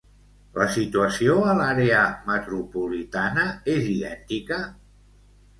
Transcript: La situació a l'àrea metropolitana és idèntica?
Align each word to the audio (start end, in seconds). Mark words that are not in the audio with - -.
La 0.59 0.65
situació 0.75 1.35
a 1.51 1.53
l'àrea 1.59 2.01
metropolitana 2.31 3.47
és 3.75 3.91
idèntica? 3.97 4.63